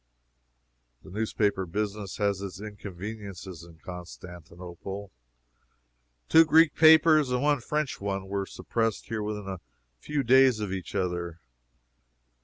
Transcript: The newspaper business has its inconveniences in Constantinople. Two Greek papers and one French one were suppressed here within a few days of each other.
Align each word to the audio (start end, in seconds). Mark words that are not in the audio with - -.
The 1.03 1.11
newspaper 1.11 1.67
business 1.67 2.17
has 2.17 2.41
its 2.41 2.59
inconveniences 2.59 3.63
in 3.63 3.77
Constantinople. 3.85 5.11
Two 6.27 6.43
Greek 6.43 6.73
papers 6.73 7.29
and 7.29 7.43
one 7.43 7.59
French 7.61 8.01
one 8.01 8.27
were 8.27 8.47
suppressed 8.47 9.09
here 9.09 9.21
within 9.21 9.47
a 9.47 9.61
few 9.99 10.23
days 10.23 10.59
of 10.59 10.71
each 10.71 10.95
other. 10.95 11.39